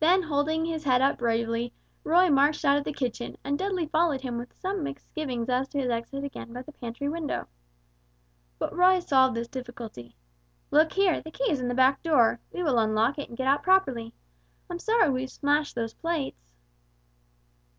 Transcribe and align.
Then 0.00 0.22
holding 0.22 0.64
his 0.64 0.84
head 0.84 1.02
up 1.02 1.18
bravely, 1.18 1.74
Roy 2.04 2.30
marched 2.30 2.64
out 2.64 2.78
of 2.78 2.84
the 2.84 2.92
kitchen, 2.94 3.36
and 3.44 3.58
Dudley 3.58 3.86
followed 3.86 4.22
him 4.22 4.38
with 4.38 4.54
some 4.54 4.82
misgivings 4.82 5.50
as 5.50 5.68
to 5.68 5.78
his 5.78 5.90
exit 5.90 6.24
again 6.24 6.54
by 6.54 6.62
the 6.62 6.72
pantry 6.72 7.06
window. 7.10 7.46
But 8.58 8.74
Roy 8.74 8.98
solved 8.98 9.36
this 9.36 9.48
difficulty. 9.48 10.16
"Look 10.70 10.94
here, 10.94 11.20
the 11.20 11.30
key 11.30 11.50
is 11.50 11.60
in 11.60 11.68
the 11.68 11.74
back 11.74 12.02
door; 12.02 12.40
we 12.50 12.62
will 12.62 12.78
unlock 12.78 13.18
it 13.18 13.28
and 13.28 13.36
get 13.36 13.46
out 13.46 13.62
properly. 13.62 14.14
I'm 14.70 14.78
sorry 14.78 15.10
we've 15.10 15.28
smashed 15.30 15.74
those 15.74 15.92
plates." 15.92 16.48